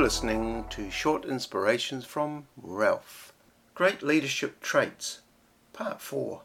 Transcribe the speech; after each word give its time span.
listening 0.00 0.64
to 0.70 0.90
Short 0.90 1.26
Inspirations 1.26 2.06
from 2.06 2.46
Ralph. 2.56 3.34
Great 3.74 4.02
Leadership 4.02 4.58
Traits, 4.62 5.20
Part 5.74 6.00
4. 6.00 6.40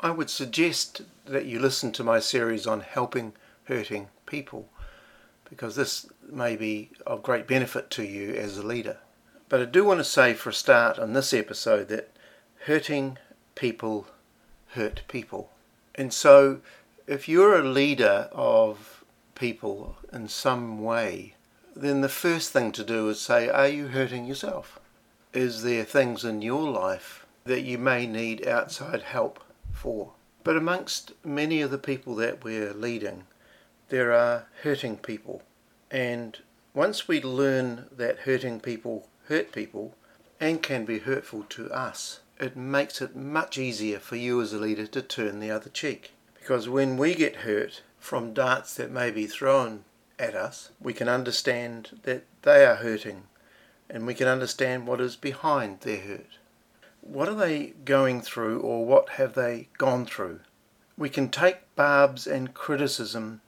I 0.00 0.10
would 0.10 0.28
suggest 0.28 1.00
that 1.24 1.46
you 1.46 1.58
listen 1.58 1.92
to 1.92 2.04
my 2.04 2.20
series 2.20 2.66
on 2.66 2.80
helping 2.80 3.32
hurting 3.64 4.08
people 4.26 4.68
because 5.48 5.74
this 5.74 6.06
may 6.30 6.54
be 6.54 6.90
of 7.06 7.22
great 7.22 7.46
benefit 7.46 7.88
to 7.92 8.04
you 8.04 8.34
as 8.34 8.58
a 8.58 8.66
leader. 8.66 8.98
But 9.48 9.62
I 9.62 9.64
do 9.64 9.84
want 9.84 10.00
to 10.00 10.04
say 10.04 10.34
for 10.34 10.50
a 10.50 10.54
start 10.54 10.98
on 10.98 11.14
this 11.14 11.32
episode 11.32 11.88
that 11.88 12.10
hurting 12.66 13.16
people 13.54 14.06
hurt 14.72 15.00
people. 15.08 15.50
And 15.94 16.12
so 16.12 16.60
if 17.06 17.26
you're 17.26 17.58
a 17.58 17.64
leader 17.66 18.28
of 18.32 19.02
people 19.34 19.96
in 20.12 20.28
some 20.28 20.82
way, 20.82 21.36
then 21.74 22.00
the 22.00 22.08
first 22.08 22.50
thing 22.50 22.72
to 22.72 22.84
do 22.84 23.08
is 23.08 23.20
say, 23.20 23.48
Are 23.48 23.68
you 23.68 23.88
hurting 23.88 24.26
yourself? 24.26 24.78
Is 25.32 25.62
there 25.62 25.84
things 25.84 26.24
in 26.24 26.42
your 26.42 26.68
life 26.68 27.26
that 27.44 27.62
you 27.62 27.78
may 27.78 28.06
need 28.06 28.46
outside 28.46 29.02
help 29.02 29.42
for? 29.72 30.12
But 30.44 30.56
amongst 30.56 31.12
many 31.24 31.62
of 31.62 31.70
the 31.70 31.78
people 31.78 32.14
that 32.16 32.44
we're 32.44 32.74
leading, 32.74 33.24
there 33.88 34.12
are 34.12 34.46
hurting 34.62 34.98
people. 34.98 35.42
And 35.90 36.38
once 36.74 37.06
we 37.06 37.22
learn 37.22 37.86
that 37.92 38.20
hurting 38.20 38.60
people 38.60 39.08
hurt 39.28 39.52
people 39.52 39.94
and 40.40 40.62
can 40.62 40.84
be 40.84 40.98
hurtful 40.98 41.44
to 41.50 41.70
us, 41.70 42.20
it 42.40 42.56
makes 42.56 43.00
it 43.00 43.14
much 43.14 43.56
easier 43.56 43.98
for 43.98 44.16
you 44.16 44.40
as 44.42 44.52
a 44.52 44.58
leader 44.58 44.86
to 44.86 45.02
turn 45.02 45.38
the 45.38 45.50
other 45.50 45.70
cheek. 45.70 46.12
Because 46.34 46.68
when 46.68 46.96
we 46.96 47.14
get 47.14 47.36
hurt 47.36 47.82
from 47.98 48.34
darts 48.34 48.74
that 48.74 48.90
may 48.90 49.10
be 49.10 49.26
thrown 49.26 49.84
at 50.22 50.34
us, 50.34 50.70
we 50.80 50.92
can 50.92 51.08
understand 51.08 52.00
that 52.04 52.24
they 52.42 52.64
are 52.64 52.76
hurting 52.76 53.24
and 53.90 54.06
we 54.06 54.14
can 54.14 54.28
understand 54.28 54.86
what 54.86 55.00
is 55.00 55.16
behind 55.16 55.80
their 55.80 56.00
hurt. 56.00 56.38
What 57.00 57.28
are 57.28 57.34
they 57.34 57.74
going 57.84 58.22
through 58.22 58.60
or 58.60 58.86
what 58.86 59.10
have 59.10 59.34
they 59.34 59.68
gone 59.76 60.06
through? 60.06 60.40
We 60.96 61.10
can 61.10 61.28
take 61.28 61.74
barbs 61.74 62.26
and 62.26 62.54
criticism 62.54 63.40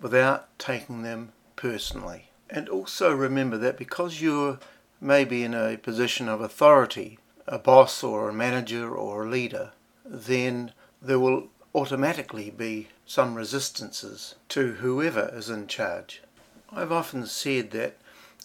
without 0.00 0.58
taking 0.58 1.02
them 1.02 1.32
personally. 1.54 2.30
And 2.48 2.68
also 2.68 3.14
remember 3.14 3.58
that 3.58 3.76
because 3.76 4.22
you're 4.22 4.58
maybe 5.00 5.44
in 5.44 5.52
a 5.54 5.76
position 5.76 6.28
of 6.28 6.40
authority, 6.40 7.18
a 7.46 7.58
boss 7.58 8.02
or 8.02 8.28
a 8.28 8.32
manager 8.34 8.94
or 8.94 9.24
a 9.24 9.28
leader, 9.28 9.72
then 10.04 10.72
there 11.02 11.18
will 11.18 11.48
automatically 11.76 12.48
be 12.48 12.88
some 13.04 13.34
resistances 13.34 14.34
to 14.48 14.72
whoever 14.72 15.30
is 15.34 15.50
in 15.50 15.66
charge. 15.66 16.22
I've 16.72 16.90
often 16.90 17.26
said 17.26 17.70
that 17.72 17.98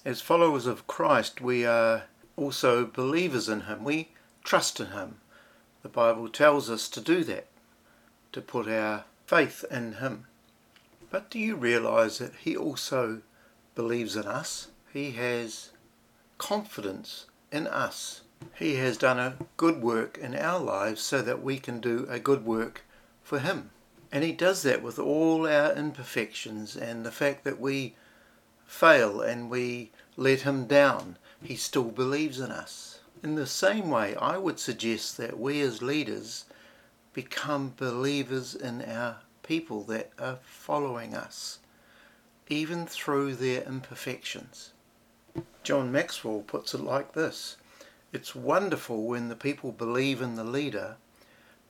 as 0.04 0.20
followers 0.20 0.66
of 0.66 0.86
Christ, 0.86 1.40
we 1.40 1.66
are 1.66 2.04
also 2.36 2.86
believers 2.86 3.48
in 3.48 3.62
Him. 3.62 3.86
We 3.86 4.10
trust 4.44 4.82
in 4.82 4.88
Him. 4.88 5.22
The 5.82 5.88
Bible 5.88 6.28
tells 6.28 6.70
us 6.70 6.90
to 6.90 7.00
do 7.00 7.24
that, 7.24 7.48
to 8.34 8.42
put 8.42 8.68
our 8.68 9.06
faith 9.26 9.64
in 9.72 9.94
Him. 9.94 10.26
But 11.10 11.30
do 11.30 11.40
you 11.40 11.56
realize 11.56 12.18
that 12.18 12.34
He 12.42 12.58
also 12.58 13.22
believes 13.76 14.18
in 14.18 14.26
us? 14.26 14.68
He 14.92 15.12
has 15.12 15.70
confidence 16.38 17.28
in 17.50 17.66
us. 17.66 18.24
He 18.56 18.76
has 18.76 18.98
done 18.98 19.20
a 19.20 19.38
good 19.56 19.82
work 19.82 20.18
in 20.18 20.36
our 20.36 20.60
lives 20.60 21.02
so 21.02 21.22
that 21.22 21.42
we 21.42 21.60
can 21.60 21.80
do 21.80 22.06
a 22.10 22.20
good 22.20 22.46
work 22.46 22.84
for 23.24 23.40
Him. 23.40 23.72
And 24.12 24.24
He 24.24 24.32
does 24.32 24.64
that 24.64 24.82
with 24.82 25.00
all 25.00 25.48
our 25.48 25.74
imperfections 25.74 26.76
and 26.76 27.06
the 27.06 27.12
fact 27.12 27.44
that 27.44 27.60
we 27.60 27.96
fail 28.66 29.22
and 29.22 29.50
we 29.50 29.92
let 30.18 30.42
Him 30.42 30.66
down. 30.66 31.18
He 31.42 31.56
still 31.56 31.92
believes 31.92 32.40
in 32.40 32.52
us. 32.52 33.00
In 33.24 33.36
the 33.36 33.48
same 33.48 33.90
way, 33.90 34.16
I 34.16 34.38
would 34.38 34.60
suggest 34.60 35.18
that 35.18 35.40
we 35.40 35.62
as 35.62 35.82
leaders 35.82 36.46
become 37.14 37.74
believers 37.78 38.56
in 38.56 38.82
our 38.82 39.18
people 39.44 39.84
that 39.84 40.12
are 40.18 40.40
following 40.44 41.14
us, 41.14 41.60
even 42.48 42.86
through 42.88 43.36
their 43.36 43.64
imperfections. 43.64 44.72
John 45.64 45.92
Maxwell 45.92 46.42
puts 46.42 46.74
it 46.74 46.82
like 46.82 47.14
this 47.14 47.58
It's 48.12 48.34
wonderful 48.34 49.06
when 49.06 49.30
the 49.30 49.36
people 49.36 49.72
believe 49.72 50.22
in 50.22 50.36
the 50.36 50.44
leader 50.44 50.98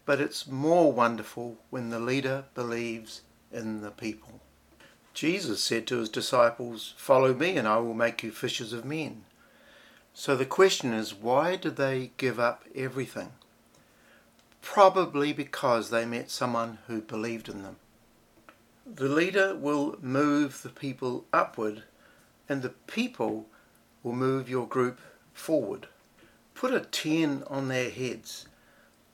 but 0.05 0.19
it's 0.19 0.47
more 0.47 0.91
wonderful 0.91 1.57
when 1.69 1.89
the 1.89 1.99
leader 1.99 2.45
believes 2.53 3.21
in 3.51 3.81
the 3.81 3.91
people. 3.91 4.39
Jesus 5.13 5.61
said 5.61 5.85
to 5.87 5.97
his 5.97 6.09
disciples, 6.09 6.93
Follow 6.97 7.33
me, 7.33 7.57
and 7.57 7.67
I 7.67 7.77
will 7.77 7.93
make 7.93 8.23
you 8.23 8.31
fishers 8.31 8.73
of 8.73 8.85
men. 8.85 9.23
So 10.13 10.35
the 10.35 10.45
question 10.45 10.93
is, 10.93 11.13
why 11.13 11.55
did 11.55 11.75
they 11.75 12.11
give 12.17 12.39
up 12.39 12.63
everything? 12.75 13.31
Probably 14.61 15.33
because 15.33 15.89
they 15.89 16.05
met 16.05 16.29
someone 16.29 16.79
who 16.87 17.01
believed 17.01 17.49
in 17.49 17.63
them. 17.63 17.77
The 18.85 19.07
leader 19.07 19.55
will 19.55 19.97
move 20.01 20.61
the 20.61 20.69
people 20.69 21.25
upward, 21.31 21.83
and 22.49 22.61
the 22.61 22.69
people 22.69 23.47
will 24.03 24.13
move 24.13 24.49
your 24.49 24.67
group 24.67 24.99
forward. 25.33 25.87
Put 26.55 26.73
a 26.73 26.81
10 26.81 27.43
on 27.47 27.67
their 27.67 27.89
heads 27.89 28.45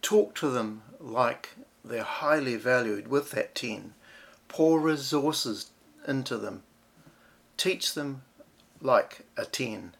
Talk 0.08 0.36
to 0.36 0.50
them 0.50 0.84
like 1.02 1.50
they're 1.84 2.02
highly 2.02 2.56
valued 2.56 3.10
with 3.10 3.32
that 3.32 3.54
10. 3.54 3.94
Pour 4.48 4.80
resources 4.80 5.72
into 6.08 6.38
them. 6.38 6.64
Teach 7.58 7.94
them 7.94 8.22
like 8.80 9.26
a 9.36 9.44
10. 9.44 9.96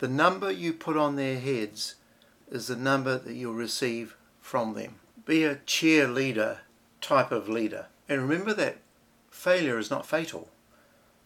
The 0.00 0.08
number 0.08 0.50
you 0.50 0.74
put 0.74 0.98
on 0.98 1.16
their 1.16 1.40
heads 1.40 1.94
is 2.50 2.66
the 2.66 2.76
number 2.76 3.16
that 3.16 3.32
you'll 3.32 3.54
receive 3.54 4.16
from 4.42 4.74
them. 4.74 4.96
Be 5.24 5.44
a 5.44 5.56
cheerleader 5.56 6.58
type 7.00 7.32
of 7.32 7.48
leader. 7.48 7.86
And 8.10 8.20
remember 8.20 8.52
that 8.52 8.76
failure 9.30 9.78
is 9.78 9.90
not 9.90 10.04
fatal. 10.04 10.50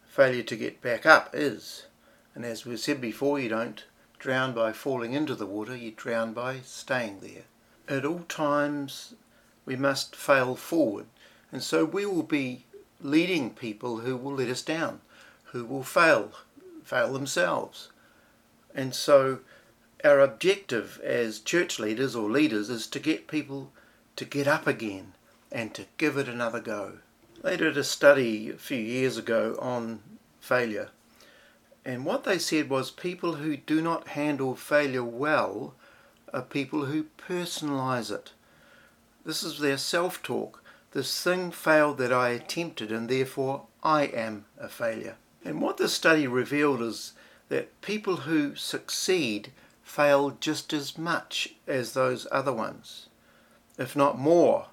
Failure 0.05 0.43
to 0.43 0.55
get 0.55 0.81
back 0.81 1.05
up 1.05 1.31
is. 1.33 1.87
And 2.35 2.45
as 2.45 2.65
we 2.65 2.77
said 2.77 3.01
before, 3.01 3.37
you 3.37 3.49
don't 3.49 3.83
drown 4.17 4.53
by 4.53 4.71
falling 4.71 5.11
into 5.11 5.35
the 5.35 5.45
water, 5.45 5.75
you 5.75 5.91
drown 5.91 6.31
by 6.31 6.61
staying 6.61 7.19
there 7.19 7.43
at 7.87 8.05
all 8.05 8.25
times 8.27 9.15
we 9.65 9.75
must 9.75 10.15
fail 10.15 10.55
forward. 10.55 11.05
And 11.51 11.61
so 11.61 11.85
we 11.85 12.05
will 12.05 12.23
be 12.23 12.65
leading 13.01 13.51
people 13.51 13.99
who 13.99 14.15
will 14.15 14.33
let 14.33 14.49
us 14.49 14.61
down, 14.61 15.01
who 15.45 15.65
will 15.65 15.83
fail, 15.83 16.31
fail 16.83 17.13
themselves. 17.13 17.89
And 18.73 18.95
so 18.95 19.39
our 20.03 20.19
objective 20.19 20.99
as 21.03 21.39
church 21.39 21.79
leaders 21.79 22.15
or 22.15 22.29
leaders 22.29 22.69
is 22.69 22.87
to 22.87 22.99
get 22.99 23.27
people 23.27 23.71
to 24.15 24.25
get 24.25 24.47
up 24.47 24.67
again 24.67 25.13
and 25.51 25.73
to 25.73 25.85
give 25.97 26.17
it 26.17 26.27
another 26.27 26.59
go. 26.59 26.99
They 27.43 27.57
did 27.57 27.77
a 27.77 27.83
study 27.83 28.49
a 28.49 28.53
few 28.53 28.77
years 28.77 29.17
ago 29.17 29.57
on 29.59 30.01
failure. 30.39 30.89
And 31.83 32.05
what 32.05 32.23
they 32.23 32.37
said 32.37 32.69
was 32.69 32.91
people 32.91 33.35
who 33.35 33.57
do 33.57 33.81
not 33.81 34.09
handle 34.09 34.55
failure 34.55 35.03
well 35.03 35.73
are 36.33 36.41
people 36.41 36.85
who 36.85 37.05
personalize 37.17 38.11
it. 38.11 38.31
This 39.25 39.43
is 39.43 39.59
their 39.59 39.77
self 39.77 40.21
talk. 40.23 40.63
This 40.91 41.21
thing 41.23 41.51
failed 41.51 41.97
that 41.99 42.11
I 42.11 42.29
attempted, 42.29 42.91
and 42.91 43.07
therefore 43.07 43.65
I 43.83 44.03
am 44.03 44.45
a 44.57 44.67
failure. 44.67 45.15
And 45.43 45.61
what 45.61 45.77
this 45.77 45.93
study 45.93 46.27
revealed 46.27 46.81
is 46.81 47.13
that 47.49 47.81
people 47.81 48.17
who 48.17 48.55
succeed 48.55 49.51
fail 49.83 50.31
just 50.39 50.73
as 50.73 50.97
much 50.97 51.55
as 51.67 51.93
those 51.93 52.27
other 52.31 52.53
ones, 52.53 53.07
if 53.77 53.95
not 53.95 54.17
more 54.19 54.67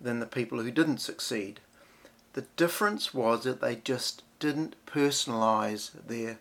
than 0.00 0.20
the 0.20 0.26
people 0.26 0.60
who 0.62 0.70
didn't 0.70 0.98
succeed. 0.98 1.60
The 2.32 2.46
difference 2.56 3.12
was 3.12 3.44
that 3.44 3.60
they 3.60 3.76
just 3.76 4.22
didn't 4.38 4.74
personalize 4.86 5.90
their 6.06 6.38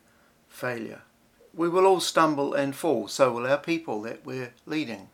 failure. 0.48 1.01
We 1.53 1.68
will 1.68 1.86
all 1.86 2.00
stumble 2.00 2.53
and 2.53 2.75
fall, 2.75 3.07
so 3.07 3.31
will 3.31 3.45
our 3.45 3.57
people 3.57 4.01
that 4.03 4.25
we're 4.25 4.53
leading. 4.65 5.09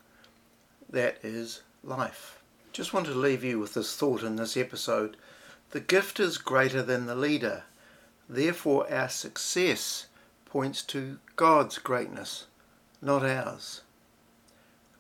That 0.90 1.18
is 1.24 1.62
life. 1.84 2.40
Just 2.72 2.94
want 2.94 3.08
to 3.08 3.14
leave 3.14 3.44
you 3.44 3.60
with 3.60 3.74
this 3.74 3.96
thought 3.96 4.22
in 4.22 4.36
this 4.36 4.56
episode. 4.56 5.18
The 5.72 5.80
gift 5.80 6.20
is 6.20 6.38
greater 6.38 6.84
than 6.84 7.08
the 7.08 7.16
leader. 7.16 7.64
Therefore, 8.30 8.92
our 8.92 9.10
success 9.10 10.08
points 10.46 10.84
to 10.84 11.20
God's 11.36 11.78
greatness, 11.80 12.46
not 13.02 13.26
ours. 13.26 13.82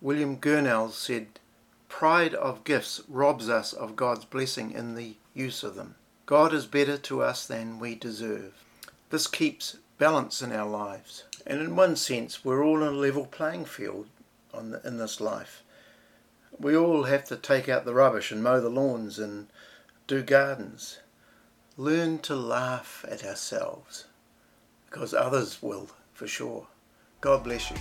William 0.01 0.37
Gurnall 0.37 0.91
said, 0.91 1.39
Pride 1.87 2.33
of 2.33 2.63
gifts 2.63 3.01
robs 3.07 3.47
us 3.47 3.73
of 3.73 3.95
God's 3.95 4.25
blessing 4.25 4.71
in 4.71 4.95
the 4.95 5.15
use 5.33 5.63
of 5.63 5.75
them. 5.75 5.95
God 6.25 6.53
is 6.53 6.65
better 6.65 6.97
to 6.97 7.21
us 7.21 7.47
than 7.47 7.79
we 7.79 7.95
deserve. 7.95 8.53
This 9.09 9.27
keeps 9.27 9.77
balance 9.97 10.41
in 10.41 10.51
our 10.51 10.67
lives. 10.67 11.23
And 11.47 11.61
in 11.61 11.75
one 11.77 11.95
sense, 11.95 12.43
we're 12.45 12.63
all 12.63 12.83
on 12.83 12.89
a 12.89 12.91
level 12.91 13.25
playing 13.25 13.65
field 13.65 14.07
the, 14.53 14.81
in 14.85 14.97
this 14.97 15.21
life. 15.21 15.63
We 16.59 16.75
all 16.75 17.03
have 17.03 17.23
to 17.25 17.37
take 17.37 17.69
out 17.69 17.85
the 17.85 17.93
rubbish 17.93 18.31
and 18.31 18.43
mow 18.43 18.59
the 18.59 18.69
lawns 18.69 19.17
and 19.17 19.47
do 20.07 20.21
gardens. 20.21 20.99
Learn 21.77 22.19
to 22.19 22.35
laugh 22.35 23.05
at 23.09 23.23
ourselves. 23.25 24.05
because 24.89 25.13
others 25.13 25.61
will 25.61 25.89
for 26.13 26.27
sure. 26.27 26.67
God 27.21 27.43
bless 27.43 27.69
you. 27.71 27.77